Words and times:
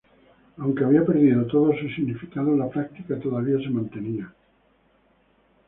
Aunque 0.57 0.83
había 0.83 1.05
perdido 1.05 1.45
todo 1.45 1.77
su 1.77 1.87
significado, 1.89 2.57
la 2.57 2.67
práctica 2.69 3.19
todavía 3.19 3.59
se 3.59 3.69
mantenía. 3.69 4.33